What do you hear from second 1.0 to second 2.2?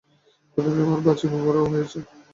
বাঁচিব বল, বুড়া হইয়াছি!